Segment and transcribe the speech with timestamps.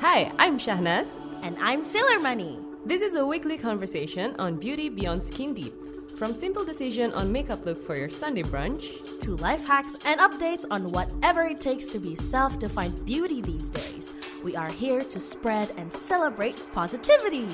[0.00, 1.08] Hi, I'm Shahnaz.
[1.42, 2.60] And I'm Sailor Money.
[2.86, 5.74] This is a weekly conversation on beauty beyond skin deep.
[6.16, 10.64] From simple decision on makeup look for your Sunday brunch to life hacks and updates
[10.70, 14.14] on whatever it takes to be self-defined beauty these days.
[14.44, 17.48] We are here to spread and celebrate positivity.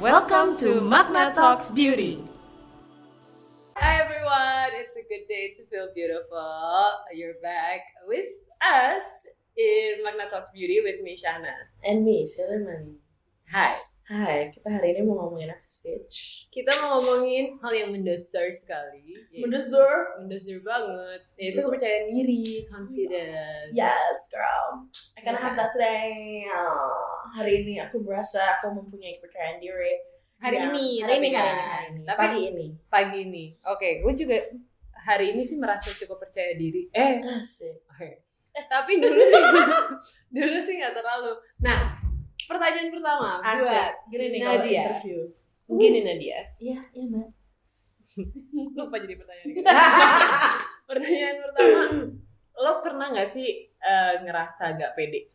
[0.00, 2.22] Welcome to Magna Talks Beauty.
[3.78, 6.92] Hi everyone, it's a good day to feel beautiful.
[7.12, 8.26] You're back with
[8.62, 9.02] us
[9.56, 11.78] in Magna Talks Beauty with me Shahnaz.
[11.82, 12.98] And me, Sailor Money.
[13.46, 15.96] Hai, Hai, kita hari ini mau ngomongin apa sih?
[16.52, 19.16] kita mau ngomongin hal yang mendasar sekali.
[19.32, 20.20] Mendesur.
[20.20, 23.72] mendasar banget, yaitu kepercayaan diri, confidence.
[23.72, 24.84] Yes, girl.
[25.16, 26.44] I can have that today.
[26.52, 29.96] Ah, hari ini aku merasa aku mempunyai kepercayaan diri.
[30.36, 31.48] Hari Ya, ini, hari ini, hari kan.
[31.48, 32.00] ini, hari ini.
[32.04, 32.66] Tapi Pagi ini.
[32.92, 33.44] pagi ini.
[33.72, 34.36] Oke, gue juga
[35.00, 36.92] hari ini sih merasa cukup percaya diri.
[36.92, 37.88] Eh, Asik.
[38.64, 39.42] Tapi dulu sih,
[40.36, 41.32] dulu sih nggak terlalu.
[41.58, 41.98] Nah,
[42.44, 43.60] pertanyaan pertama Asik.
[43.60, 44.82] buat Gini nih kalau Nadia.
[44.84, 45.18] interview.
[45.64, 47.28] Gini Nadia, Iya, iya, Mbak.
[48.76, 49.48] lupa jadi pertanyaan.
[50.88, 51.80] pertanyaan pertama,
[52.54, 55.26] lo pernah nggak sih eh, ngerasa gak pede?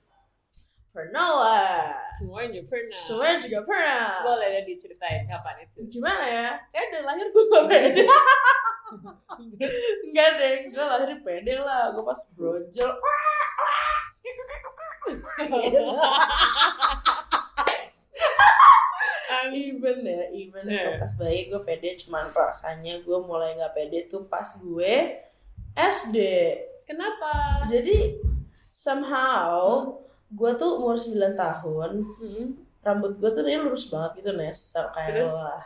[0.90, 1.94] Pernah lah.
[2.18, 2.98] Semuanya juga pernah.
[2.98, 4.26] Semuanya juga pernah.
[4.26, 5.86] Boleh deh diceritain kapan itu?
[5.86, 6.48] Gimana ya?
[6.74, 8.04] Kayak dari lahir gue gak pede.
[10.10, 11.94] Enggak deh, gue lahir pede lah.
[11.94, 12.94] Gue pas brojol.
[19.50, 21.02] even ya even Yeah.
[21.02, 25.18] pas bayi gue pede cuman rasanya gue mulai nggak pede tuh pas gue
[25.74, 26.18] SD
[26.86, 27.66] Kenapa?
[27.70, 28.18] jadi
[28.74, 29.94] somehow
[30.30, 32.48] gue tuh umur 9 tahun Hmm.
[32.80, 35.28] rambut gue tuh dia lurus banget gitu Nes so, kayak Terus?
[35.28, 35.64] lo lah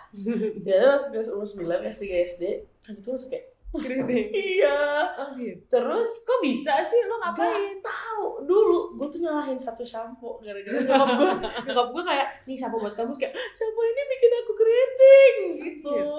[0.58, 2.44] jadi pas gue umur 9 kelas 3 SD
[2.84, 4.30] rambut gue kayak Keriting.
[4.53, 4.78] iya
[5.16, 5.58] Oh gitu.
[5.67, 7.73] terus Kok bisa sih lo ngapain?
[7.73, 11.30] Gak tahu dulu gue tuh nyalahin satu shampoo gara-gara nyokap gue
[11.66, 16.09] nyokap gue kayak nih shampoo buat kamu kayak shampoo ini bikin aku keriting gitu Gitu.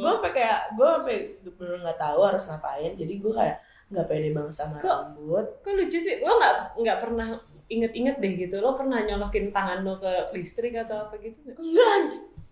[0.00, 1.16] gue sampai kayak gue sampai
[1.52, 3.56] bener nggak tahu harus ngapain jadi gue kayak
[3.88, 4.88] nggak pede banget sama Kok?
[5.12, 6.16] rambut Kok lucu sih?
[6.18, 7.28] Lo nggak nggak pernah
[7.72, 8.56] inget-inget deh gitu.
[8.58, 11.56] Lo pernah nyolokin tangan lo ke listrik atau apa gitu nggak?
[11.56, 12.00] enggak.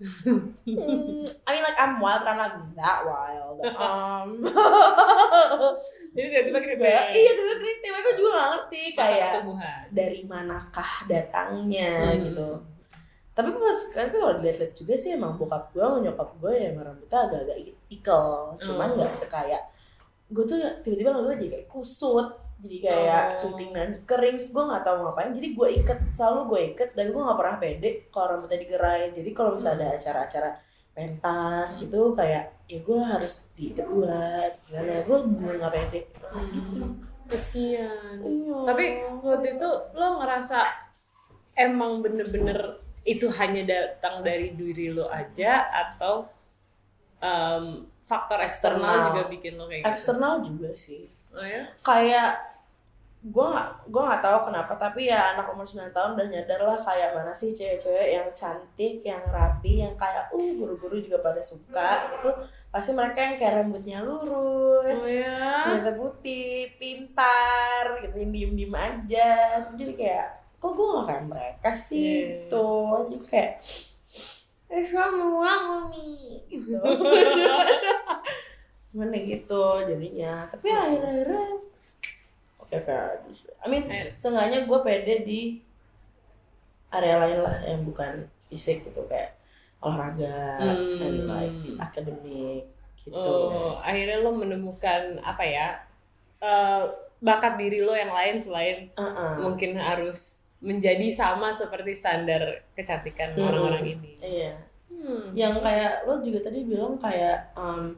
[0.00, 4.40] Hmm, I mean like I'm wild but I'm not that wild um
[6.10, 6.80] Jadi tiba-tiba keriting.
[6.80, 9.32] kayak iya tiba-tiba gue juga gak ngerti kayak
[9.90, 12.22] dari manakah datangnya Hmm.
[12.24, 12.48] gitu
[13.30, 16.84] tapi pas tapi kalau dilihat-lihat juga sih emang bokap gue sama nyokap gue ya emang
[16.86, 18.24] rambutnya agak-agak ik- ikel
[18.58, 18.96] cuman Oh.
[18.96, 19.60] nggak sekaya
[20.26, 22.28] gue tuh tiba-tiba rambutnya jadi kayak kusut
[22.60, 23.38] jadi kayak Oh.
[23.42, 27.22] keriting dan kering gue nggak tahu ngapain jadi gue iket selalu gue iket dan gue
[27.22, 30.50] nggak pernah pede kalau rambutnya digerai jadi kalau misalnya ada acara-acara
[30.90, 36.46] pentas gitu kayak ya gue harus diiket dulu lah gimana gue bener nggak pede Hmm.
[36.48, 36.80] gitu
[37.26, 38.18] Kesian.
[38.18, 38.58] Iya.
[38.66, 38.84] Tapi
[39.22, 40.66] waktu itu lo ngerasa
[41.54, 46.26] emang bener-bener itu hanya datang dari diri lo aja atau
[47.18, 49.06] em, faktor eksternal Eksternal.
[49.08, 49.90] juga bikin lo kayak gitu?
[49.92, 51.70] eksternal juga sih Oh ya?
[51.80, 52.49] kayak
[53.20, 56.78] gue gak gue nggak tahu kenapa tapi ya anak umur 9 tahun udah nyadar lah
[56.80, 62.08] kayak mana sih cewek-cewek yang cantik yang rapi yang kayak uh guru-guru juga pada suka
[62.16, 62.32] gitu.
[62.70, 65.68] Pasti mereka yang kayak rambutnya lurus Oh ya?
[65.68, 69.60] rambutnya putih pintar gitu yang diem diem aja.
[69.60, 70.26] Terus jadi kayak
[70.56, 72.24] kok gue gak kayak mereka sih Iya.
[72.48, 72.68] gitu.
[73.04, 73.52] Jadi kayak
[74.70, 76.40] eh semua mami.
[76.48, 76.72] gitu.
[78.90, 80.48] Gimana gitu jadinya.
[80.48, 81.44] Tapi akhir-akhirnya
[82.72, 83.50] oke aja sih.
[83.56, 84.14] I mean Eh.
[84.14, 85.40] seenggaknya gue pede di
[86.90, 88.12] area lain lah yang bukan
[88.46, 89.38] fisik gitu kayak
[89.78, 91.00] olahraga Hmm.
[91.00, 92.66] and like akademik
[92.96, 95.68] gitu Oh, akhirnya lo menemukan apa ya?
[96.38, 96.82] eh,
[97.18, 99.36] bakat diri lo yang lain selain Uh-uh.
[99.38, 102.40] mungkin harus menjadi sama seperti standar
[102.72, 103.44] kecantikan Hmm.
[103.46, 104.12] orang-orang ini.
[104.20, 104.52] iya
[104.90, 105.32] Hmm.
[105.32, 107.92] yang kayak lo juga tadi bilang kayak um,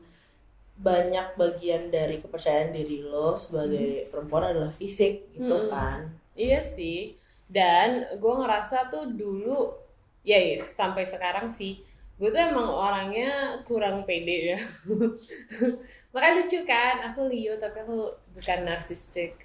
[0.83, 5.71] banyak bagian dari kepercayaan diri lo sebagai perempuan adalah fisik gitu Hmm.
[5.71, 6.01] kan
[6.33, 7.21] Iya sih.
[7.45, 9.77] Dan gue ngerasa tuh dulu,
[10.25, 11.85] ya yes, sampai sekarang sih,
[12.17, 14.61] gue tuh emang orangnya kurang pede ya.
[16.17, 19.37] Makanya lucu kan, aku Leo tapi aku bukan narsistik,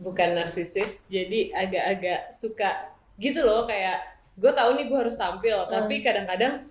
[0.00, 4.00] bukan narsisis, jadi agak-agak suka gitu loh kayak
[4.40, 6.64] gue tahu nih gue harus tampil, tapi kadang-kadang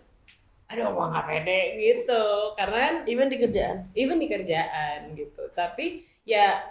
[0.69, 2.23] aduh gue nggak pede gitu,
[2.53, 3.77] karena kan even di kerjaan?
[3.97, 5.49] Even di kerjaan gitu.
[5.51, 6.61] Tapi ya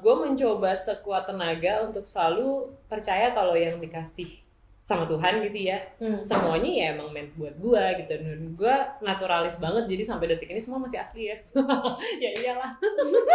[0.00, 4.40] gue mencoba sekuat tenaga untuk selalu percaya kalau yang dikasih
[4.82, 5.78] sama Tuhan gitu ya.
[6.02, 6.18] Hmm.
[6.20, 8.12] semuanya ya emang meant buat gue gitu.
[8.12, 11.36] Dan gue naturalis banget jadi sampai detik ini semua masih asli ya.
[12.24, 12.72] Ya iyalah.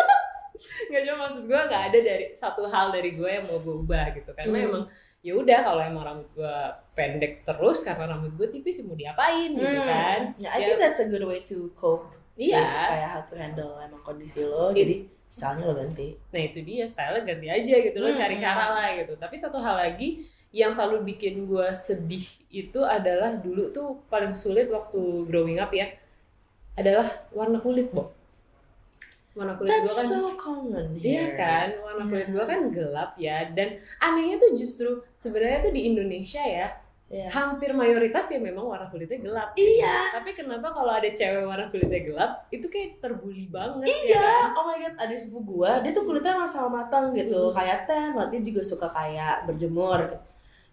[0.90, 4.06] Nggak cuma maksud gue nggak ada dari satu hal dari gue yang mau gue ubah
[4.18, 4.34] gitu.
[4.34, 4.68] Karena Hmm.
[4.70, 4.84] emang
[5.20, 6.56] ya udah kalau emang rambut gue
[6.94, 9.86] pendek terus karena rambut gue tipis ya mau diapain gitu Hmm.
[9.86, 12.08] kan Ya, I Ya, think that's a good way to cope.
[12.38, 12.62] Iya.
[12.62, 14.70] Kayak how to handle emang kondisi lo.
[14.72, 14.86] Iya.
[14.86, 14.96] Jadi
[15.28, 16.08] stylenya lo ganti.
[16.32, 18.18] nah itu dia style ganti aja gitu lo Hmm.
[18.18, 23.36] cari cara lah gitu tapi satu hal lagi yang selalu bikin gue sedih itu adalah
[23.36, 24.98] dulu tuh paling sulit waktu
[25.28, 25.92] growing up ya
[26.74, 28.16] adalah warna kulit Bo
[29.38, 31.38] warna kulit gue That's kan so common Iya here.
[31.38, 32.34] kan, warna kulit Iya.
[32.34, 33.38] gue kan gelap ya.
[33.54, 33.68] Dan
[34.00, 36.68] anehnya tuh justru sebenarnya tuh di Indonesia ya,
[37.08, 37.30] Iya.
[37.32, 39.50] hampir mayoritas ya memang warna kulitnya gelap.
[39.56, 40.12] Iya.
[40.12, 44.50] Tapi kenapa kalau ada cewek warna kulitnya gelap, itu kayak terbuli banget Iya, ya kan?
[44.58, 47.56] oh my god, ada sepupu gua, dia tuh kulitnya emang sama matang gitu, Hmm.
[47.56, 50.02] kayak tan, dia juga suka kayak berjemur.
[50.04, 50.18] gitu.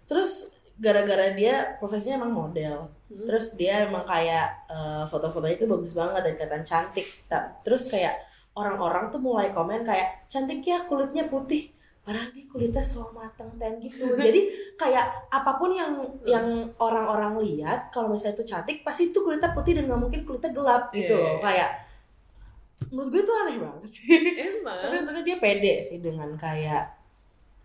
[0.05, 0.33] Terus
[0.75, 3.23] gara-gara dia profesinya emang model, Hmm.
[3.25, 7.07] terus dia emang kayak eh, foto-fotonya itu bagus banget dan kelihatan cantik.
[7.63, 8.19] Terus kayak
[8.55, 11.71] orang-orang tuh mulai komen kayak cantik ya kulitnya putih.
[12.05, 14.13] Padahal dia kulitnya selalu matang tan gitu.
[14.27, 14.41] Jadi
[14.77, 16.47] kayak apa pun yang yang
[16.77, 20.93] orang-orang lihat kalau misalnya itu cantik pasti itu kulitnya putih dan nggak mungkin kulitnya gelap
[20.93, 21.33] gitu Iya, loh.
[21.33, 21.41] iya.
[21.41, 21.71] Kayak
[22.93, 24.09] menurut gue itu aneh banget sih.
[24.37, 24.79] Emang.
[24.79, 26.85] Tapi untungnya dia pede sih dengan kayak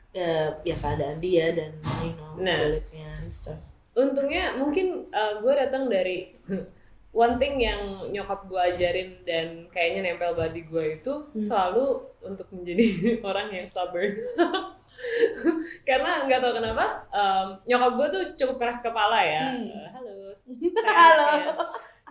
[0.10, 1.70] eh, ya keadaan dia dan
[2.02, 2.58] you know Nah.
[2.64, 3.60] kulitnya and stuff.
[3.92, 6.32] Untungnya mungkin gue datang dari
[7.10, 11.34] one thing yang nyokap gue ajarin dan kayaknya nempel banget di gue itu Hmm.
[11.36, 11.86] selalu
[12.22, 12.86] untuk menjadi
[13.30, 14.14] orang yang stubborn.
[15.88, 19.44] Karena nggak tahu kenapa em, nyokap gue tuh cukup keras kepala ya.
[19.48, 19.68] Hmm.
[19.68, 20.12] Eh, halo.
[21.00, 21.30] Halo.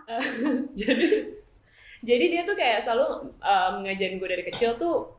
[0.09, 0.21] Eh,
[0.73, 1.05] jadi
[1.99, 3.07] jadi dia tuh kayak selalu
[3.39, 5.15] em, ngajarin gue dari kecil tuh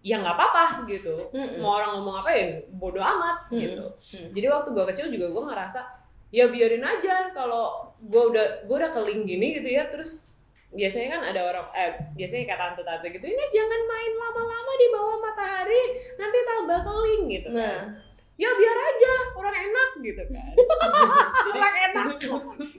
[0.00, 1.28] ya nggak apa-apa gitu.
[1.30, 1.60] Mm-mm.
[1.60, 3.60] Mau orang ngomong apa ya bodoh amat Mm-mm.
[3.60, 3.84] gitu.
[4.16, 4.28] Hmm.
[4.32, 5.80] Jadi waktu gue kecil juga gue ngerasa
[6.30, 10.24] ya biarin aja kalau gue udah gue udah keling gini gitu ya terus
[10.70, 15.16] biasanya kan ada orang eh biasanya kayak tante-tante gitu ini jangan main lama-lama di bawah
[15.18, 15.82] matahari
[16.14, 17.58] nanti tambah keling gitu kan.
[17.58, 17.80] Nah,
[18.36, 20.44] ya biar aja orang enak gitu kan
[21.52, 22.16] orang enak.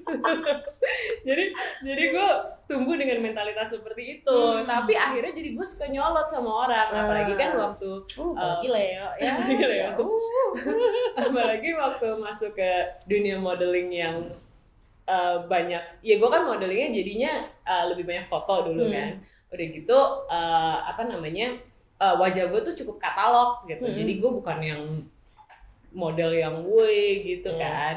[1.27, 1.43] jadi
[1.81, 2.29] jadi gue
[2.65, 4.65] tumbuh dengan mentalitas seperti itu Hmm.
[4.65, 7.59] tapi akhirnya jadi gue suka nyolot sama orang apalagi kan Ah.
[7.69, 9.31] waktu Uh, bagi Leo ya.
[9.37, 9.89] Bagi Leo.
[9.99, 10.49] Uh.
[11.19, 12.71] apalagi waktu masuk ke
[13.03, 14.15] dunia modeling yang
[15.05, 17.33] uh, banyak ya gue kan modelingnya jadinya
[17.63, 18.93] uh, lebih banyak foto dulu Hmm.
[18.93, 19.09] kan
[19.51, 21.57] udah gitu uh, apa namanya
[21.97, 23.95] uh, wajah gue tuh cukup katalog gitu Hmm.
[23.95, 24.83] jadi gue bukan yang
[25.91, 27.59] model yang woi gitu Iya.
[27.59, 27.95] kan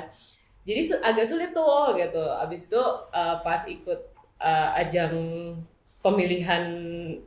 [0.65, 2.81] jadi agak sulit tuh gitu abis itu
[3.11, 4.01] uh, pas ikut
[4.39, 5.15] uh, ajang
[6.01, 6.65] pemilihan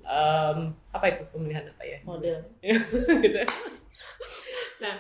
[0.04, 2.38] um, apa itu pemilihan apa ya Model.
[3.24, 3.42] gitu
[4.78, 4.94] nah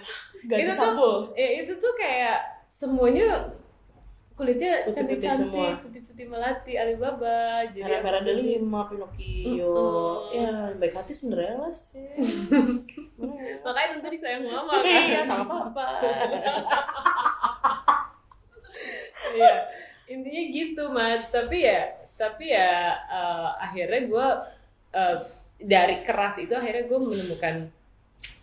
[0.47, 3.53] Ganti Itu tuh- ya itu tuh kayak semuanya
[4.37, 8.23] kulitnya cantik-cantik, putih-putih melati, Alibaba, jadi apa sih?
[8.23, 9.73] delima, Pinocchio.
[10.29, 10.37] Mm-mm.
[10.37, 11.97] Ya, baik hati Cinderella sih.
[11.97, 12.13] Ya?
[13.65, 15.25] Makanya tentu disayang mama Iya, kan.
[15.25, 15.85] sama papa.
[19.27, 19.55] Iya.
[20.07, 21.29] Intinya gitu, Mat.
[21.29, 21.81] Tapi ya,
[22.15, 24.27] tapi ya eh, akhirnya gue
[25.59, 27.55] dari keras itu akhirnya gue menemukan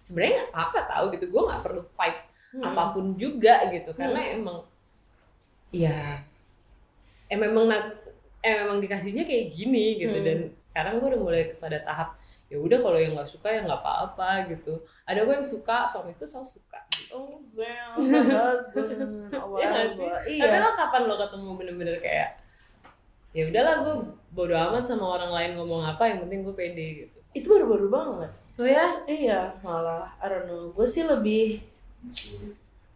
[0.03, 1.25] sebenarnya nggak apa tahu gitu.
[1.31, 2.19] Gue nggak perlu fight
[2.55, 2.71] Hmm.
[2.71, 4.63] apa pun juga gitu karena emang
[5.75, 6.23] ya
[7.27, 7.99] em memang nat-
[8.41, 10.27] em memang dikasihnya kayak gini gitu Hmm.
[10.27, 12.15] dan sekarang gue udah mulai kepada tahap
[12.47, 16.23] ya udah kalau yang nggak suka ya nggak apa-apa gitu ada gue yang suka suamiku
[16.23, 17.13] selalu suka gitu.
[17.17, 17.99] Oh, damn,
[18.29, 19.33] husband.
[19.33, 20.39] Oh, Iya sih?
[20.39, 20.43] Iya.
[20.45, 22.31] Tapi lo kapan lo ketemu bener-bener kayak
[23.33, 23.95] ya udahlah gue
[24.31, 27.19] bodo amat sama orang lain ngomong apa yang penting gue pede gitu.
[27.33, 28.31] Itu baru-baru banget.
[28.55, 29.03] Oh ya?
[29.05, 30.71] Iya, malah I don't know.
[30.71, 31.65] Gue sih lebih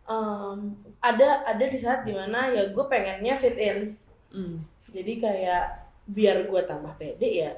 [0.08, 3.94] um, ada ada di saat di mana ya gue pengennya fit in.
[4.32, 4.64] Hmm.
[4.88, 5.64] Jadi kayak
[6.08, 7.52] biar gue tambah pede ya.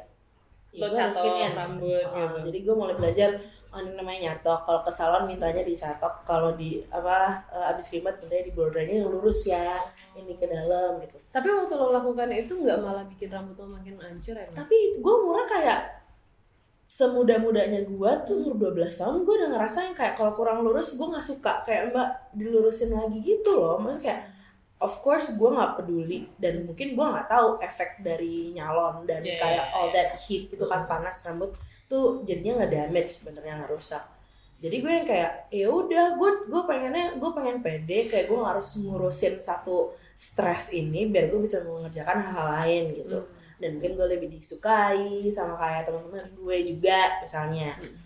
[0.75, 1.53] ya Lo catok fit in.
[1.55, 2.39] rambut Ah, gitu.
[2.51, 3.31] Jadi gue mulai belajar
[3.71, 4.67] oh, ini namanya nyatok.
[4.67, 6.27] Kalau ke salon mintanya dicatok.
[6.27, 9.79] Kalau di apa eh, abis keribat mintanya di border ini yang lurus ya.
[10.19, 11.17] Ini ke dalam gitu.
[11.31, 14.59] Tapi waktu lo lakukan itu nggak malah bikin rambut lo makin hancur emang?
[14.59, 16.00] Tapi gue murah kayak
[16.91, 21.07] semuda-mudanya gue tuh umur 12 tahun gue udah ngerasa yang kayak kalau kurang lurus gue
[21.07, 24.23] nggak suka kayak mbak dilurusin lagi gitu loh maksudnya kayak
[24.83, 29.39] of course gue nggak peduli dan mungkin gue nggak tahu efek dari nyalon dan Yeah,
[29.39, 30.11] kayak yeah, all yeah.
[30.11, 31.55] that heat itu kan panas rambut
[31.87, 34.03] tuh jadinya nggak damage sebenarnya nggak rusak
[34.59, 38.67] jadi gue yang kayak ya udah gue gue pengennya gue pengen pede kayak gue harus
[38.75, 43.39] ngurusin satu stres ini biar gue bisa mengerjakan hal-hal lain gitu Hmm.
[43.61, 44.99] Dan mungkin gue lebih disukai
[45.29, 47.97] sama kayak teman-teman gue juga misalnya Hmm.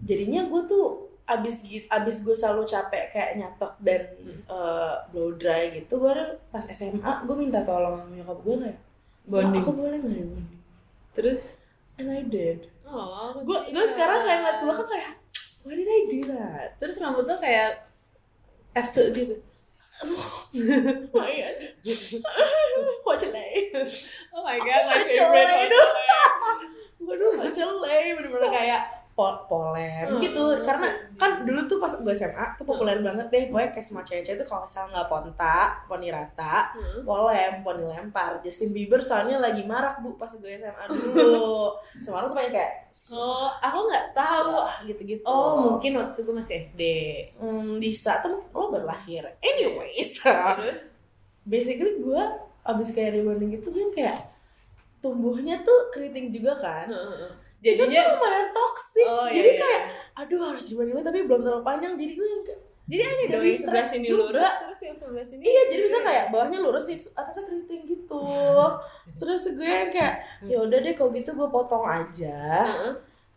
[0.00, 0.86] jadinya gue tuh
[1.24, 4.40] abis abis gue selalu capek kayak nyatok dan Hmm.
[4.42, 6.12] eh, blow dry gitu gue
[6.48, 8.78] pas SMA gue minta tolong sama nyokap gue kayak
[9.22, 9.52] Bonding.
[9.52, 10.58] "Ma, aku boleh nggak bonding
[11.12, 11.42] Terus?
[12.00, 15.10] and I did oh gue gue sekarang kayak ngeliat belakang kayak
[15.62, 17.84] why did I do that terus rambut tuh kayak
[18.72, 19.36] F gitu
[20.00, 20.48] oh
[21.12, 21.58] my god
[23.04, 23.68] what jelek
[24.50, 25.88] my god my favorite aduh.
[27.00, 30.22] waduh jelek bener-bener kayak po polem Hmm.
[30.22, 30.64] gitu.
[30.64, 30.86] karena
[31.20, 33.44] kan dulu tuh pas gue SMA tuh populer banget deh.
[33.52, 37.04] Pokoknya kayak semua cewek-cewek tuh kalau misalnya nggak ponta poni rata Hmm.
[37.04, 38.40] polem poni lempar.
[38.40, 41.74] Justin Bieber soalnya lagi marak bu pas gue SMA dulu.
[42.00, 42.72] Semua orang tuh kayak
[43.12, 44.50] oh aku nggak tahu.
[44.56, 45.26] "Sah," gitu-gitu.
[45.26, 46.82] Oh mungkin waktu gue masih SD
[47.36, 48.24] hmm, bisa.
[48.24, 49.26] Tuh lo baru lahir.
[49.42, 50.16] Anyways.
[50.16, 50.80] Terus?
[51.44, 52.22] Basically gue
[52.62, 54.16] abis kayak rebonding gitu gue kayak
[55.00, 56.86] tumbuhnya tuh keriting juga kan?
[57.60, 59.82] Itu tuh jadinya lumayan toxic Oh, iya, jadi iya, kayak
[60.16, 61.92] aduh harus dibandingin tapi belum terlalu panjang.
[61.96, 64.18] Jadi gue yang kayak jadi aneh dong Dari yang sebelah sini juga.
[64.26, 68.24] lurus terus yang sebelah sini iya jadi bisa kayak bawahnya lurus nih atasnya keriting gitu.
[69.20, 72.66] Terus gue yang kayak ya udah deh kalau gitu gue potong aja.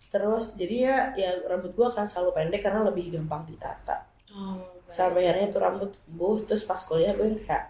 [0.10, 4.10] Terus jadi ya ya rambut gue akan selalu pendek karena lebih gampang ditata.
[4.34, 4.58] Oh,
[4.90, 7.70] sampai akhirnya tuh rambut tumbuh terus pas kuliah gue yang kayak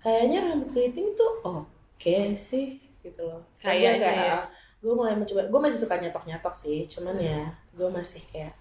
[0.00, 4.40] kayaknya rambut keriting tuh oke sih gitu loh Kayak gue Kayaknya kayak, ya.
[4.78, 8.54] gue mulai mencoba gue masih suka nyetok nyetok sih cuman ya gue masih kayak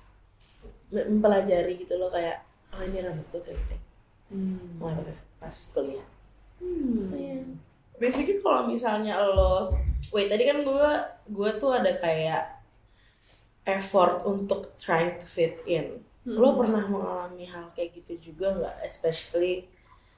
[0.90, 2.42] me- mempelajari gitu loh kayak
[2.72, 3.82] oh ini rambut gue keriting
[4.30, 4.78] hmm.
[4.78, 6.08] mulai pas, pas kuliah
[6.58, 7.14] Hmm.
[7.14, 7.46] Iya.
[8.02, 9.70] basically kalau misalnya lo
[10.10, 10.90] wait tadi kan gue
[11.30, 12.50] gue tuh ada kayak
[13.62, 19.70] effort untuk trying to fit in lo pernah mengalami hal kayak gitu juga nggak especially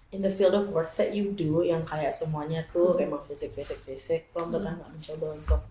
[0.10, 3.78] in the field of work that you do yang kayak semuanya tuh emang fisik fisik
[3.84, 5.62] fisik lo pernah nggak mencoba untuk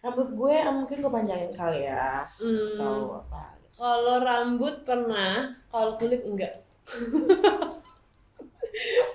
[0.00, 2.74] rambut gue ah, mungkin gue panjangin kali ya Hmm.
[2.74, 3.68] atau apa gitu.
[3.76, 5.32] Kalau rambut pernah,
[5.68, 6.60] kalau kulit enggak.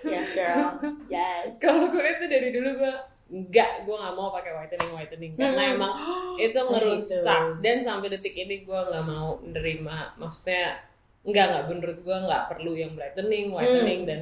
[0.06, 2.94] yes girl yes Kalau kulit tuh dari dulu gue
[3.26, 5.76] enggak, gue nggak mau pakai whitening whitening karena Hmm.
[5.76, 5.94] emang
[6.46, 7.58] itu hate those.
[7.60, 10.78] dan sampai detik ini gue nggak mau nerima, maksudnya
[11.26, 14.22] enggak nggak menurut gue nggak perlu yang brightening, whitening dan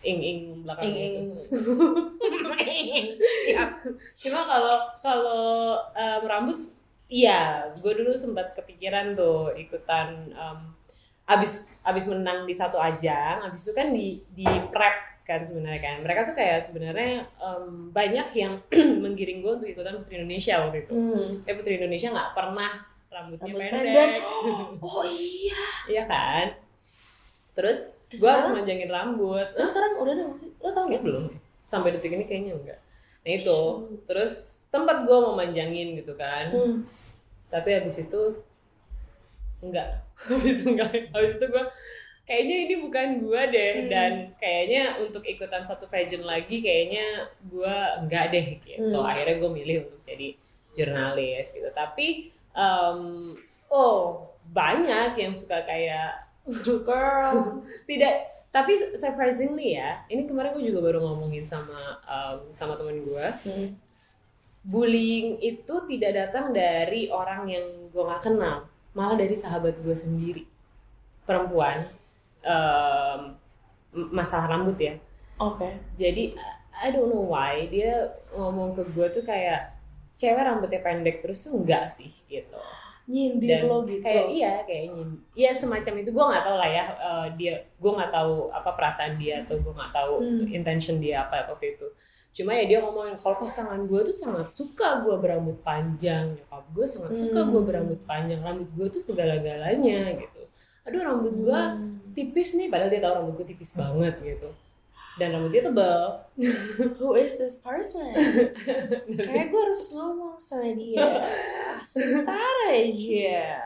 [0.00, 1.16] ing ing belakang ing
[2.90, 3.06] ing.
[4.18, 5.44] Cuma kalau kalau
[5.92, 6.58] em, rambut,
[7.06, 10.58] iya, gue dulu sempat kepikiran tuh ikutan em,
[11.30, 15.96] abis abis menang di satu ajang, abis itu kan di di prep kan sebenarnya kan.
[16.02, 18.58] Mereka tuh kayak sebenarnya em, banyak yang
[19.04, 20.92] menggiring gue untuk ikutan Putri Indonesia waktu itu.
[20.96, 21.46] Hmm.
[21.46, 24.10] Eh Putri Indonesia nggak pernah rambutnya Rambut pendek, pendek.
[24.86, 26.46] oh iya iya kan?
[27.58, 27.78] Terus
[28.10, 29.46] gue harus manjangin rambut.
[29.54, 30.24] terus sekarang udah ada
[30.62, 31.24] lo tau nggak belum.
[31.66, 32.80] Sampai detik ini kayaknya enggak.
[33.20, 33.60] Nah itu,
[34.06, 36.50] terus sempat gue mau manjangin gitu kan.
[36.54, 36.86] Hmm.
[37.50, 38.22] Tapi habis itu
[39.60, 40.06] enggak.
[40.30, 41.10] habis itu enggak.
[41.10, 41.64] Habis itu gue
[42.30, 43.88] kayaknya ini bukan gue deh Hmm.
[43.90, 47.76] dan kayaknya untuk ikutan satu pageant lagi kayaknya gue
[48.06, 48.98] enggak deh gitu.
[48.98, 49.10] Hmm.
[49.10, 50.28] Akhirnya gue milih untuk jadi
[50.74, 51.66] jurnalis gitu.
[51.74, 53.00] Tapi em,
[53.70, 56.26] oh banyak yang suka kayak
[56.64, 57.62] girl.
[57.88, 58.14] Tidak
[58.50, 63.78] tapi surprisingly ya ini kemarin gue juga baru ngomongin sama um, sama temen gue Hmm.
[64.66, 70.42] bullying itu tidak datang dari orang yang gue nggak kenal malah dari sahabat gue sendiri.
[71.22, 71.86] Perempuan
[72.42, 73.38] um,
[74.10, 74.98] masalah rambut ya.
[75.38, 75.70] Oke.
[75.94, 76.34] Jadi
[76.74, 79.70] I don't know why dia ngomong ke gue tuh kayak
[80.20, 82.60] cewek rambutnya pendek terus tuh enggak sih gitu
[83.08, 86.70] nyindir dan lo gitu kayak iya kayak ingin iya semacam itu gue nggak tahu lah
[86.70, 90.46] ya eh, dia gue nggak tahu apa perasaan dia atau gue nggak tahu Hmm.
[90.46, 91.88] intention dia apa waktu itu
[92.30, 96.86] cuma ya dia ngomongin kalau pasangan gue tuh sangat suka gue berambut panjang nyokap gue
[96.86, 97.50] sangat suka Hmm.
[97.50, 100.42] gue berambut panjang rambut gue tuh segala-galanya gitu
[100.84, 101.98] aduh rambut gue Hmm.
[102.12, 104.54] tipis nih padahal dia tahu rambut gue tipis banget gitu
[105.16, 106.22] dan rambut dia tebal
[106.96, 108.14] who is this person?
[109.20, 111.26] Kayak gue harus ngomong sama dia.
[111.82, 112.38] Sebentar
[112.68, 113.58] aja.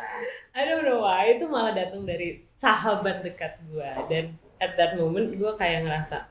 [0.50, 1.34] I don't know why.
[1.34, 4.24] Itu malah datang dari sahabat dekat gue dan
[4.56, 6.24] at that moment gue kayak ngerasa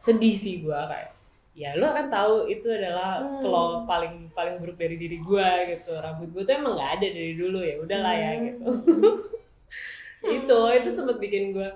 [0.00, 1.14] sedih sih gue kayak
[1.54, 3.40] ya lo kan tahu itu adalah Hmm.
[3.40, 5.94] flaw paling paling buruk dari diri gue gitu.
[5.94, 7.62] Rambut gue tuh emang nggak ada dari dulu.
[7.62, 8.42] Ya udahlah ya Hmm.
[8.44, 8.66] gitu
[10.26, 11.68] itu itu sempat bikin gue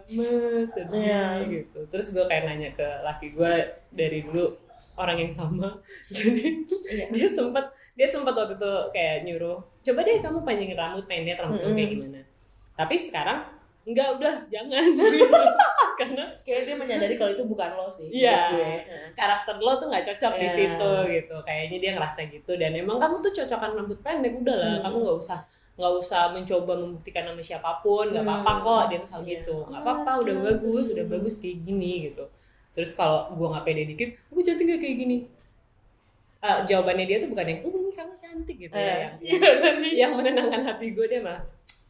[0.89, 1.45] Iya.
[1.45, 3.53] gitu terus gue kayak nanya ke laki gue
[3.91, 4.57] dari dulu
[4.95, 5.77] orang yang sama
[6.09, 7.05] jadi Iya.
[7.11, 11.59] dia sempat dia sempat waktu itu kayak nyuruh coba deh kamu panjangin rambut lihat rambut
[11.59, 12.03] kamu kayak Mm-mm.
[12.05, 12.21] gimana
[12.75, 13.39] tapi sekarang
[13.85, 14.85] enggak udah jangan
[15.99, 18.55] karena kayak dia menyadari kalau itu bukan lo sih Iya.
[18.55, 18.73] gue.
[19.13, 20.55] karakter lo tuh nggak cocok di Iya.
[20.55, 24.71] situ gitu kayaknya dia ngerasa gitu dan emang kamu tuh cocokan rambut pendek udah lah
[24.73, 24.83] Hmm.
[24.85, 25.41] kamu nggak usah
[25.79, 28.61] nggak usah mencoba membuktikan sama siapa pun nggak apa-apa Hmm.
[28.61, 29.29] kok dia tuh Iya.
[29.33, 29.57] gitu.
[29.65, 32.25] Nggak apa-apa that's udah bagus udah bagus kayak gini gitu.
[32.75, 35.17] Terus kalau gua nggak pede dikit aku cantik gak kayak gini?
[36.39, 39.89] Ah, jawabannya dia tuh bukan yang uh kamu cantik gitu Eh, ya yang, iya, tadi.
[39.93, 41.43] yang menenangkan hati gue dia mah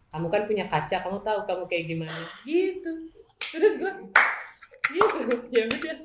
[0.09, 2.17] kamu kan punya kaca kamu tahu kamu kayak gimana.
[2.43, 2.93] Gitu.
[3.39, 3.93] Terus gue
[4.89, 5.21] gitu
[5.55, 5.97] ya udah.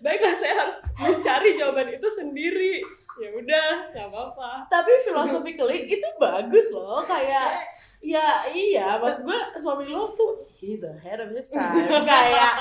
[0.00, 2.74] Baiklah saya harus mencari jawaban itu sendiri
[3.14, 4.68] ya udah nggak apa-apa.
[4.68, 7.00] Tapi philosophically itu bagus loh.
[7.08, 7.64] Kayak
[8.04, 9.00] ya iya.
[9.00, 11.72] Mas gue suami lo tuh he's ahead of his time.
[12.12, 12.52] Kayak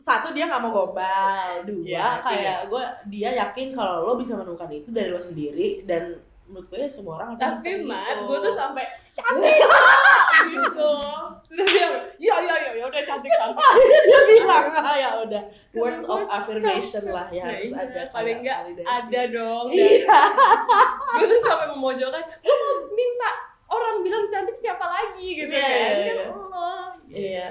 [0.00, 1.62] satu dia nggak mau gombal.
[1.68, 5.84] Dua Iya, kayak gue dia yakin kalau lo bisa menemukan itu dari lo sendiri.
[5.84, 7.88] Dan menurut gue ya semua orang tapi gitu.
[7.88, 8.84] mat gue tuh sampai
[9.16, 9.56] cantik
[10.52, 10.94] gitu.
[11.48, 11.88] Terus dia
[12.20, 13.64] ya ya ya ya udah cantik cantik.
[14.10, 15.42] Dia bilang ah, ya udah.
[15.72, 19.66] Words of affirmation lah ya Ya harus iya, ada paling enggak ada dong.
[19.72, 20.18] Iya.
[21.16, 23.30] Gue tuh sampai memojokkan gue mau minta
[23.70, 25.26] orang bilang cantik siapa lagi?
[25.40, 25.72] Gitu Iya, kan.
[25.72, 26.26] iya, kan iya.
[26.28, 26.84] Allah.
[27.08, 27.46] Iya.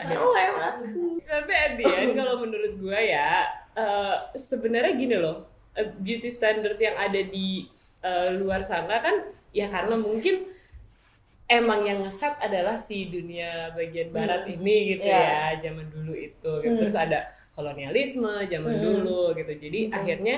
[1.25, 6.77] Tapi at the end kalau menurut gue ya eh, sebenarnya gini loh eh, beauty standard
[6.77, 7.65] yang ada di
[8.03, 9.15] eh, luar sana kan
[9.51, 10.51] ya karena mungkin
[11.47, 14.53] emang yang ngeset adalah si dunia bagian barat Hmm.
[14.59, 15.21] ini gitu Iya.
[15.21, 16.67] ya zaman dulu itu gitu.
[16.73, 16.79] Hmm.
[16.79, 17.19] terus ada
[17.53, 18.83] kolonialisme zaman Hmm.
[18.83, 19.97] dulu gitu jadi Hmm.
[19.97, 20.37] akhirnya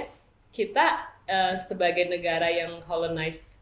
[0.51, 0.85] kita
[1.25, 3.57] eh, sebagai negara yang colonized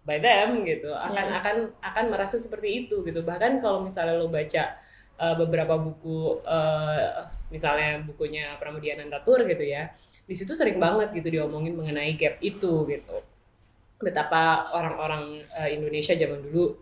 [0.00, 1.36] by them gitu akan Iya.
[1.42, 4.78] akan akan merasa seperti itu gitu bahkan kalau misalnya lo baca
[5.20, 9.92] uh, beberapa buku uh, misalnya bukunya Pramudia Nantatur gitu ya
[10.24, 13.16] di situ sering banget gitu diomongin mengenai gap itu gitu
[14.00, 16.72] betapa orang-orang uh, Indonesia zaman dulu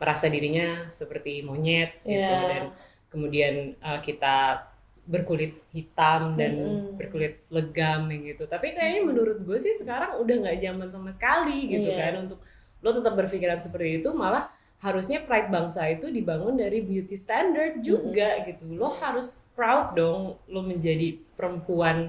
[0.00, 2.48] merasa dirinya seperti monyet gitu Iya.
[2.48, 2.62] dan
[3.10, 4.64] kemudian uh, kita
[5.04, 6.94] berkulit hitam dan Mm-mm.
[6.94, 11.90] berkulit legam gitu tapi kayaknya menurut gue sih sekarang udah nggak zaman sama sekali gitu
[11.90, 12.14] Iya.
[12.14, 12.38] kan untuk
[12.80, 14.48] lo tetap berpikiran seperti itu malah
[14.80, 20.60] harusnya pride bangsa itu dibangun dari beauty standard juga gitu lo harus proud dong lo
[20.64, 22.08] menjadi perempuan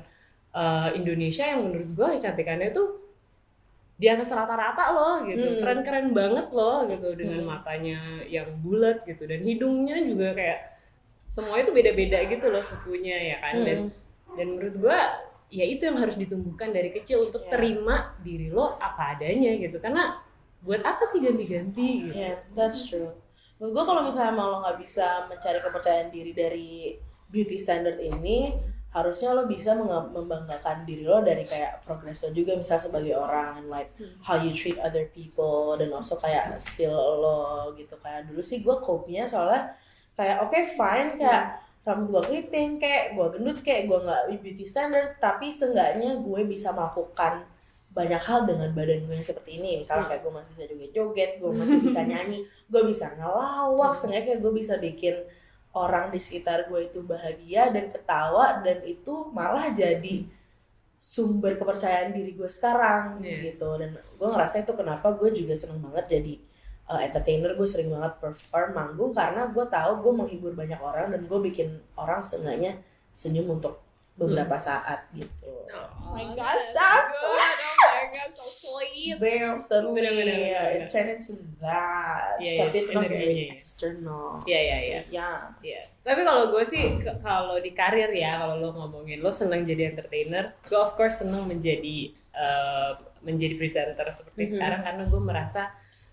[0.55, 3.01] uh, Indonesia yang menurut gue kecantikannya tuh
[4.01, 5.57] di atas rata-rata loh gitu Mm.
[5.61, 7.47] keren-keren banget loh gitu dengan Mm.
[7.47, 10.59] matanya yang bulat gitu dan hidungnya juga kayak
[11.29, 14.33] semua itu beda-beda gitu loh sukunya ya kan dan Mm.
[14.33, 14.99] dan menurut gue
[15.53, 17.53] ya itu yang harus ditumbuhkan dari kecil untuk Ya.
[17.53, 20.17] terima diri lo apa adanya gitu karena
[20.65, 23.13] buat apa sih ganti-ganti gitu Yeah, that's true.
[23.61, 26.71] Menurut gue kalau misalnya emang lo nggak bisa mencari kepercayaan diri dari
[27.29, 28.57] beauty standard ini,
[28.91, 33.69] harusnya lo bisa membanggakan diri lo dari kayak progres lo juga, misal sebagai orang, and
[33.71, 34.19] like Hmm.
[34.19, 37.95] how you treat other people, dan also kayak skill lo gitu.
[37.99, 39.71] Kayak dulu sih gue cope-nya soalnya
[40.13, 45.17] kayak oke fine kayak rambut gue keriting kayak gue gendut kayak gue nggak beauty standard
[45.17, 47.41] tapi seenggaknya gue bisa melakukan
[47.89, 51.51] banyak hal dengan badan gue yang seperti ini misalnya kayak gue masih bisa joget-joget gue
[51.51, 55.15] masih bisa nyanyi gue bisa ngelawak seenggaknya kayak gue bisa bikin
[55.73, 60.27] orang di sekitar gue itu bahagia dan ketawa dan itu malah jadi
[60.97, 63.51] sumber kepercayaan diri gue sekarang Iya.
[63.51, 66.33] gitu dan gue ngerasa itu kenapa gue juga seneng banget jadi
[66.87, 71.25] uh, entertainer gue sering banget perform manggung karena gue tahu gue menghibur banyak orang dan
[71.25, 72.77] gue bikin orang seenggaknya
[73.09, 73.81] senyum untuk
[74.13, 77.60] beberapa saat gitu Oh my God, that's good.
[78.31, 79.15] So sweet.
[79.17, 80.81] Very suddenly Bener, bener, bener, yeah, bener.
[80.81, 83.53] it turned into that iya, tapi itu kan very iya.
[83.53, 85.01] external Iya, iya, iya.
[85.11, 85.81] ya Iya.
[86.01, 86.83] Tapi kalau gue sih
[87.19, 91.45] kalau di karir ya kalau lo ngomongin lo senang jadi entertainer, gue of course senang
[91.45, 92.91] menjadi eh,
[93.21, 94.51] menjadi presenter seperti Mhm.
[94.55, 95.61] sekarang karena gue merasa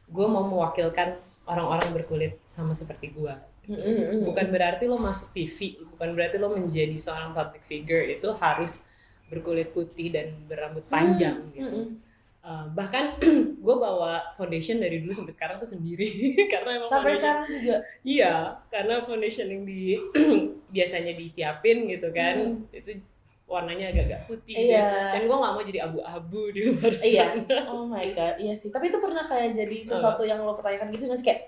[0.04, 3.32] gue mau mewakilkan orang-orang berkulit sama seperti gue.
[3.68, 4.24] Mm-mm.
[4.24, 8.80] Bukan berarti lo masuk TV, bukan berarti lo menjadi seorang public figure itu harus
[9.28, 11.68] berkulit putih dan berambut panjang gitu.
[11.84, 12.00] Mm-mm.
[12.38, 13.18] Uh, bahkan
[13.66, 16.08] gue bawa foundation dari dulu sampai sekarang tuh sendiri.
[16.52, 17.76] Karena emang sampai foundation sekarang juga?
[18.06, 18.34] Iya
[18.70, 19.98] karena foundation yang di
[20.74, 22.34] biasanya disiapin gitu kan.
[22.62, 22.70] Hmm.
[22.70, 23.02] itu
[23.48, 24.76] warnanya agak-agak putih gitu.
[24.76, 25.16] Iya.
[25.16, 27.32] dan gue nggak mau jadi abu-abu di luar iya.
[27.32, 27.58] sana.
[27.72, 28.68] Oh my god iya sih.
[28.68, 31.26] Tapi itu pernah kayak jadi sesuatu yang lo pertanyakan gitu nggak sih?
[31.32, 31.42] Kayak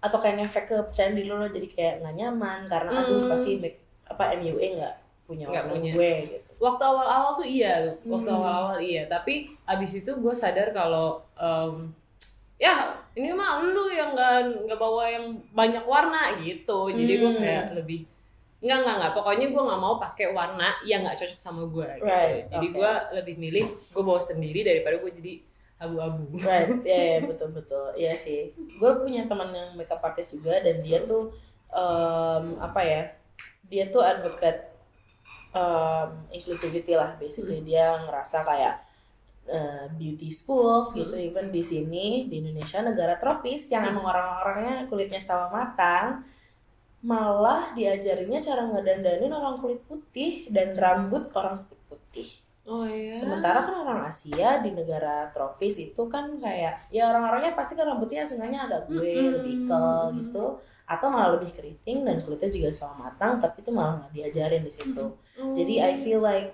[0.00, 3.30] atau kayak ngefek ke kepercayaan diri lo jadi kayak nggak nyaman karena aduh Hmm.
[3.32, 4.94] pasti make, apa MUA nggak
[5.24, 5.92] punya Nggak punya.
[5.92, 8.38] gue gitu waktu awal-awal tuh iya waktu Hmm.
[8.40, 11.92] awal-awal iya tapi abis itu gue sadar kalau em,
[12.56, 17.40] ya ini mah lu yang nggak nggak bawa yang banyak warna gitu jadi gue Hmm.
[17.40, 18.06] kayak lebih
[18.60, 22.04] nggak nggak nggak pokoknya gue nggak mau pakai warna yang nggak cocok sama gue gitu.
[22.04, 22.76] Right, jadi okay.
[22.80, 25.34] gue lebih milih gue bawa sendiri daripada gue jadi
[25.76, 28.56] abu-abu Right, ya yeah, betul betul, iya sih.
[28.56, 31.36] Gue punya teman yang makeup artist juga dan dia tuh
[31.68, 33.02] em, apa ya?
[33.64, 34.73] Dia tuh advocate
[35.54, 38.74] um, inclusivity lah, basically dia ngerasa kayak
[39.48, 45.22] eh, beauty schools gitu, even di sini di Indonesia negara tropis yang emang orang-orangnya kulitnya
[45.22, 46.26] sawo matang,
[47.04, 52.28] malah diajarinnya cara ngedandanin orang kulit putih dan rambut orang kulit putih.
[52.64, 53.12] Oh iya.
[53.12, 58.24] Sementara kan orang Asia di negara tropis itu kan kayak ya orang-orangnya pasti kan rambutnya
[58.24, 59.32] sengaja agak gue Mm-mm.
[59.36, 60.46] lebih curl gitu
[60.84, 64.72] atau malah lebih keriting dan kulitnya juga selalu matang tapi itu malah nggak diajarin di
[64.72, 65.04] situ.
[65.34, 65.52] Oh.
[65.52, 66.52] Jadi I feel like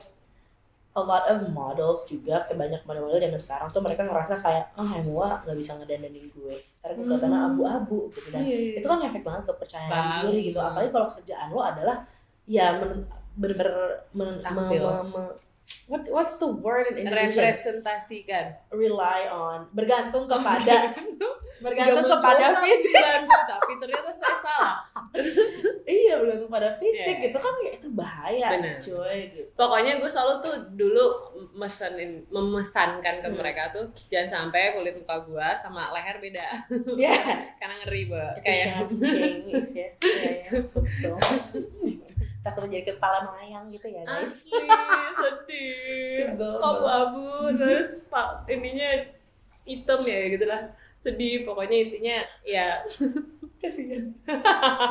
[0.91, 4.83] a lot of models juga kayak banyak model-model zaman sekarang tuh mereka ngerasa kayak ah
[4.83, 7.49] oh, Hemua nggak bisa ngedandanin gue karena gue kelihatannya Hmm.
[7.49, 8.73] abu-abu gitu dan Iya, iya.
[8.79, 10.23] itu kan efek banget kepercayaan Banget.
[10.27, 11.97] diri gitu apalagi kalau kerjaan lo adalah
[12.45, 13.77] ya men- bener-bener
[14.11, 14.83] men- me- Tampil.
[14.83, 15.37] me- me-
[15.91, 18.55] what what's the word in Indonesia representasikan.
[18.71, 19.67] Rely on.
[19.75, 20.95] Bergantung kepada.
[21.67, 22.07] Bergantung.
[22.07, 22.95] Kepada fisik.
[23.27, 24.75] tapi ternyata saya salah.
[25.91, 27.25] Iya bergantung pada fisik Iya.
[27.27, 28.79] gitu kan ya itu bahaya Bener.
[28.79, 29.51] cuy gitu.
[29.59, 31.05] Pokoknya gue selalu tuh dulu
[31.53, 33.35] mesenin memesankan ke Hmm.
[33.35, 36.47] mereka tuh jangan sampai kulit muka gue sama leher beda.
[36.95, 37.11] Ya
[37.59, 39.89] karena ngeri banget kayak Chinese ya?
[39.99, 41.19] Iya, iya, betul, betul.
[42.41, 44.45] Takut jadi kepala melayang gitu ya guys.
[44.49, 44.65] Asli
[45.17, 46.33] sedih.
[46.69, 49.07] Abu-abu terus pak ininya
[49.65, 52.81] hitam ya gitu lah sedih pokoknya intinya ya
[53.61, 54.13] kasihan.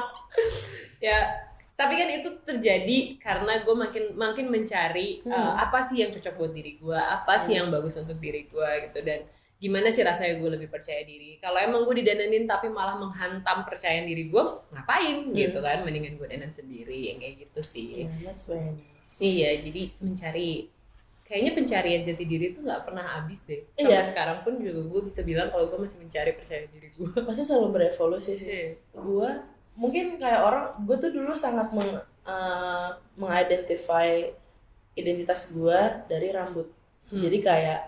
[1.00, 1.48] Ya
[1.80, 5.32] tapi kan itu terjadi karena gue makin makin mencari Hmm.
[5.32, 8.70] uh, apa sih yang cocok buat diri gue apa sih yang bagus untuk diri gue
[8.88, 9.00] gitu.
[9.00, 9.24] Dan
[9.60, 14.00] gimana sih rasanya gue lebih percaya diri kalau emang gue didanenin tapi malah menghantam percaya
[14.02, 18.48] diri gue ngapain gitu kan mendingan gue danan sendiri yang kayak gitu sih Yeah, that's
[18.48, 19.20] very nice.
[19.20, 20.72] iya jadi mencari
[21.24, 24.02] kayaknya pencarian jati diri itu nggak pernah habis deh sampai Iya.
[24.02, 27.68] sekarang pun juga gue bisa bilang kalau gue masih mencari percaya diri gue Pasti selalu
[27.70, 28.48] berevolusi sih.
[28.48, 28.74] Iya.
[28.96, 29.30] Gue
[29.76, 31.88] mungkin kayak orang, gue tuh dulu sangat meng,
[32.26, 34.28] eh, mengidentify
[34.94, 36.68] identitas gue dari rambut.
[37.08, 37.22] Hmm.
[37.22, 37.80] Jadi kayak,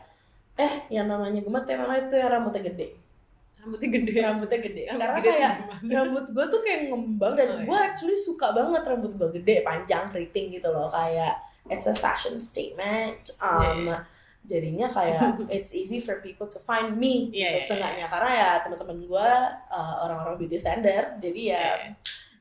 [0.55, 2.87] eh yang namanya gemet yang mana itu yang rambutnya gede.
[3.55, 4.81] rambutnya gede Rambutnya gede.
[4.83, 5.93] Rambut Karena gede kayak gimana?
[5.93, 7.63] rambut gue tuh kayak ngembang dan Oh, iya.
[7.63, 10.89] gue actually suka banget rambut gue gede, panjang, keriting gitu loh.
[10.89, 11.33] Kayak
[11.67, 13.21] it's a fashion statement.
[13.37, 13.97] Um, Iya,
[14.41, 15.21] Jadinya kayak
[15.53, 19.29] it's easy for people to find me Iya, gitu, iya, seenggaknya karena ya teman-teman gue
[19.69, 21.89] uh, orang-orang beauty standard jadi ya Iya.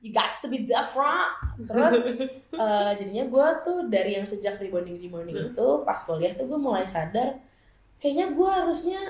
[0.00, 1.28] you got to be different
[1.60, 2.00] terus
[2.56, 5.52] uh, jadinya gue tuh dari yang sejak rebonding rebonding Hmm.
[5.52, 7.36] itu pas kuliah tuh gue mulai sadar
[8.00, 9.00] kayaknya gue harusnya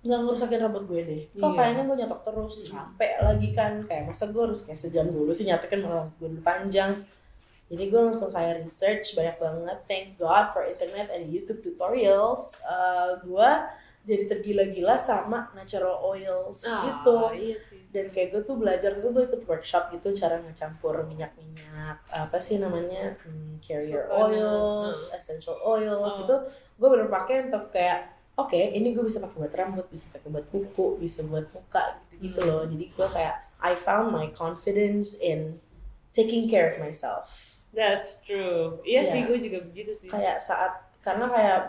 [0.00, 1.22] nggak ngerusakin rambut gue deh.
[1.34, 1.58] Kok Iya.
[1.58, 2.68] kayaknya gue nyatok terus Hmm.
[2.72, 3.72] capek lagi kan.
[3.84, 7.04] Kayak masa gue harus kayak sejam dulu sih nyatokin rambut gue dulu panjang.
[7.68, 9.78] Jadi gue langsung kayak research banyak banget.
[9.84, 12.56] Thank god for internet and YouTube tutorials.
[12.62, 13.50] Uh, gue
[14.00, 17.14] jadi tergila-gila sama natural oils gitu.
[17.20, 17.84] Ah, iya sih.
[17.92, 22.56] Dan kayak gue tuh belajar tuh gue ikut workshop gitu cara ngecampur minyak-minyak apa sih
[22.56, 25.14] namanya hmm, carrier oils, hmm.
[25.14, 26.24] essential oils Oh.
[26.24, 26.36] itu
[26.80, 30.46] gue bener pakai untuk kayak oke ini gue bisa pakai buat rambut bisa pakai buat
[30.46, 32.48] kuku bisa buat muka gitu, gitu Hmm.
[32.48, 35.58] loh jadi gue kayak I found my confidence in
[36.10, 38.82] taking care of myself That's true.
[38.82, 39.02] Iya Iya.
[39.06, 40.10] sih, gue juga begitu sih.
[40.10, 41.60] kayak saat karena kayak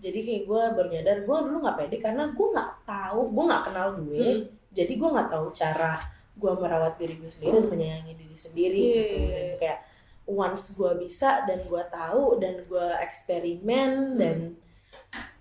[0.00, 3.62] jadi kayak gue baru nyadar gue dulu nggak pede karena gue nggak tahu gue nggak
[3.62, 4.42] kenal gue Hmm.
[4.72, 6.00] jadi gue nggak tahu cara
[6.34, 9.56] gue merawat diri gue sendiri dan menyayangi diri sendiri Iya, gitu iya, dan iya.
[9.60, 9.78] kayak
[10.24, 14.16] once gue bisa dan gue tahu dan gue eksperimen Hmm.
[14.16, 14.36] dan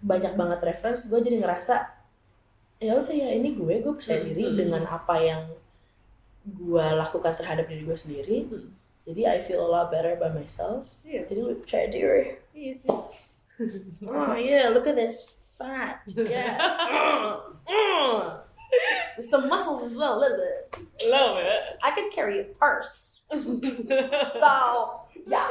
[0.02, 1.76] banyak banget reference gue jadi ngerasa
[2.78, 4.58] ya udah ya ini gue gue percaya Hmm, diri hmm.
[4.60, 5.44] dengan apa yang
[6.44, 8.70] gue lakukan terhadap diri gue sendiri Hmm.
[9.08, 12.90] jadi I feel a lot better by myself Iya, jadi lebih percaya diri iya sih.
[14.04, 16.02] Oh yeah, look at this fat.
[16.10, 16.58] Yes.
[16.58, 17.30] Mm,
[17.70, 18.18] mm.
[19.14, 20.18] With some muscles as well.
[20.26, 20.74] At it.
[21.06, 21.78] Love it.
[21.86, 23.22] I can carry a purse.
[24.42, 24.52] So
[25.30, 25.46] yeah,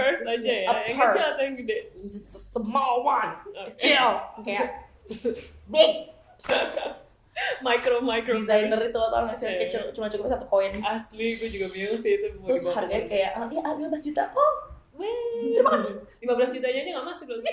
[0.00, 1.12] First aja ya, A yang purse.
[1.12, 1.76] kecil atau yang gede?
[2.08, 3.32] just the small one.
[3.76, 4.10] Chill.
[4.40, 4.56] Okay.
[5.72, 5.92] Big
[7.64, 8.92] Micro micro designer first.
[8.92, 9.60] itu tau gak sih Iya.
[9.64, 10.72] kecil cuma cukup satu koin.
[10.80, 12.26] Asli, gue juga bingung sih itu.
[12.36, 14.24] mau Terus harganya kayak ah, ya 15 juta.
[14.34, 14.54] Oh
[15.00, 15.96] Weh, Terima kasih.
[16.20, 17.40] 15 jutanya aja gak masuk loh.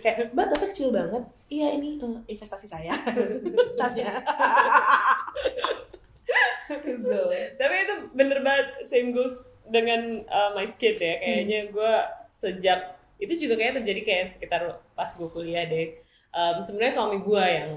[0.00, 1.22] kayak mbak tasnya kecil banget.
[1.52, 2.96] Iya ini eh, investasi saya.
[3.80, 4.24] Tasnya.
[7.60, 9.36] Tapi itu bener banget same goes
[9.70, 11.14] dengan uh, my skin ya.
[11.16, 11.92] Kayaknya gue
[12.34, 12.80] sejak
[13.16, 15.96] itu juga kayak terjadi kayak sekitar pas gue kuliah deh.
[16.30, 17.70] Um, Sebenarnya suami gue yang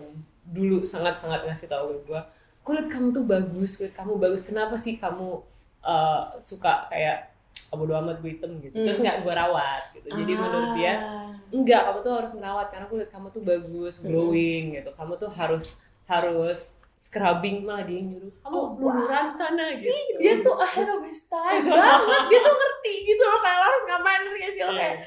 [0.44, 2.22] dulu sangat-sangat ngasih tahu ke gue,
[2.62, 4.44] kulit kamu tuh bagus, kulit kamu bagus.
[4.44, 5.40] Kenapa sih kamu
[5.82, 7.32] uh, suka kayak
[7.70, 8.76] kamu bodo amat gue hitam gitu.
[8.78, 9.06] Terus Hmm.
[9.06, 10.08] nggak gue rawat gitu.
[10.14, 11.34] Jadi menurut dia Ah.
[11.54, 14.06] enggak kamu tuh harus merawat karena kulit kamu tuh bagus Hmm.
[14.10, 15.66] glowing gitu kamu tuh harus
[16.06, 16.60] harus
[16.96, 19.92] scrubbing malah dia yang nyuruh kamu Oh, luluran sana gitu.
[20.18, 22.24] dia tuh ahead of his time banget.
[22.30, 24.80] Dia tuh ngerti gitu loh kayak lo harus ngapain ngerti sih lo Iya.
[24.80, 24.98] kayak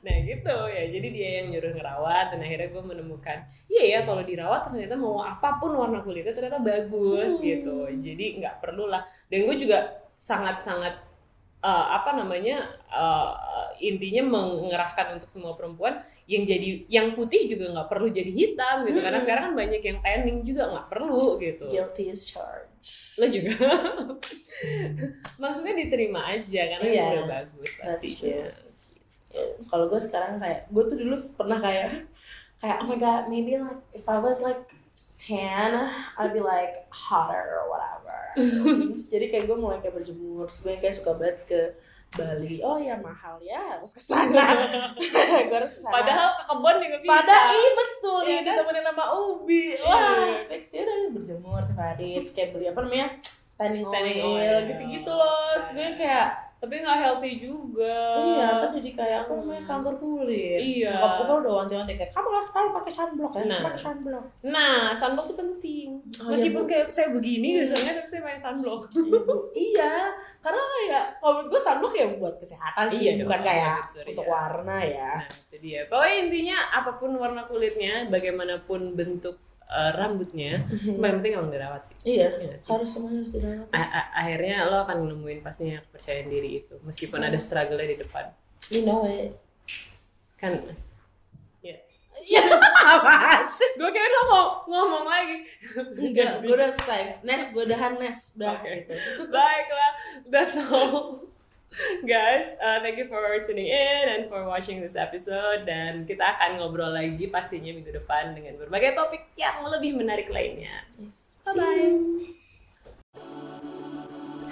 [0.00, 0.56] nah gitu.
[0.68, 4.94] Ya jadi dia yang nyuruh ngerawat dan akhirnya gue menemukan iya ya kalau dirawat ternyata
[4.94, 7.42] mau apa pun warna kulitnya ternyata bagus Hmm.
[7.42, 7.76] gitu.
[7.90, 10.94] Jadi nggak perlu lah dan gue juga sangat sangat
[11.64, 13.32] uh, apa namanya uh,
[13.80, 19.00] intinya mengerahkan untuk semua perempuan yang jadi yang putih juga nggak perlu jadi hitam gitu.
[19.00, 19.24] Karena Mm-mm.
[19.24, 21.66] sekarang kan banyak yang tanning juga nggak perlu gitu.
[21.72, 22.68] Guilty is charged.
[23.16, 23.56] Lo juga.
[25.42, 27.04] Maksudnya diterima aja karena Iya.
[27.10, 28.46] udah bagus pastinya.
[29.34, 32.06] Ya, kalau gue sekarang kayak gue tuh dulu pernah kayak
[32.62, 34.62] kayak oh my god maybe like if I was like
[35.18, 38.13] tan I'd be like hotter or whatever
[39.12, 41.60] jadi kayak gue mulai kayak berjemur gue kayak suka banget ke
[42.14, 44.54] Bali oh ya mahal ya harus ke sana
[45.50, 48.54] gue harus ke sana padahal ke kebun juga bisa Padahal iya betul nih kan?
[48.54, 49.64] ditemenin sama Ubi.
[49.74, 49.82] Iya.
[49.82, 52.10] Wah, fix ya udah berjemur tiap hari.
[52.22, 53.08] Kayak beli apa namanya?
[53.54, 54.56] Tanning oil, Tanning oil.
[54.70, 55.50] gitu-gitu loh.
[55.72, 56.28] Gue kayak
[56.64, 60.58] tapi nggak healthy juga iya, kan jadi kayak apa namanya kanker kulit.
[60.58, 60.96] Iya.
[60.96, 63.60] Bokap gue udah wanti-wanti kayak kamu harus selalu pakai sunblock ya, Nah.
[63.62, 64.24] pakai sunblock.
[64.42, 65.88] Nah, sunblock tuh penting.
[66.18, 67.58] Oh, Meskipun iya, kayak saya begini Hmm.
[67.60, 68.80] biasanya tapi saya pakai sunblock.
[68.88, 69.94] Ibu, iya,
[70.40, 74.08] karena kayak kalau menurut gue sunblock ya buat kesehatan sih, Iya dong, bukan kayak sorry,
[74.10, 74.32] untuk ya.
[74.32, 75.12] warna ya.
[75.20, 75.80] Nah, itu dia.
[75.86, 81.96] Pokoknya intinya apa pun warna kulitnya, bagaimanapun bentuk eh, rambutnya, yang penting emang dirawat sih.
[82.04, 82.68] Iya, nggak sih?
[82.68, 83.66] harus semuanya harus dirawat.
[83.70, 88.28] A- a- akhirnya lo akan nemuin pastinya kepercayaan diri itu, meskipun ada struggle di depan.
[88.68, 89.34] You know it.
[90.36, 90.56] Kan
[91.60, 91.76] ya.
[92.14, 92.40] Iya,
[92.94, 93.50] apaan?
[93.74, 95.44] Gue kira lo mau ngomong lagi.
[95.98, 97.20] Enggak, gue udah selesai.
[97.20, 98.32] Nes, gue udahan Nes.
[98.38, 98.70] Udah Oke.
[98.86, 98.94] gitu.
[99.28, 99.92] Baiklah,
[100.30, 101.26] that's all.
[102.06, 106.62] Guys, uh, thank you for tuning in and for watching this episode dan kita akan
[106.62, 110.86] ngobrol lagi pastinya minggu depan dengan berbagai topik yang lebih menarik lainnya.
[111.44, 112.34] Bye-bye.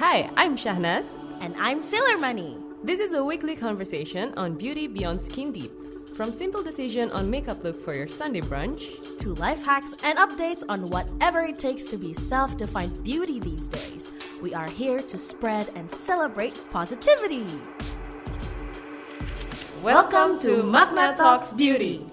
[0.03, 1.07] Hi, I'm Shahnaz.
[1.43, 2.59] And I'm Sailor Money.
[2.83, 5.92] This is a weekly conversation on beauty beyond skin deep.
[6.14, 10.62] From simple decision on makeup look for your Sunday brunch To life hacks and updates
[10.68, 14.12] on whatever it takes to be self defined beauty these days.
[14.42, 17.46] We are here to spread and celebrate positivity.
[19.83, 22.12] Welcome to Magna Talks Beauty.